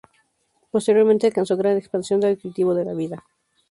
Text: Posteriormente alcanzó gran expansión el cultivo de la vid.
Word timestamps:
Posteriormente 0.71 1.27
alcanzó 1.27 1.55
gran 1.57 1.77
expansión 1.77 2.23
el 2.23 2.39
cultivo 2.39 2.73
de 2.73 2.85
la 2.85 2.95
vid. 2.95 3.11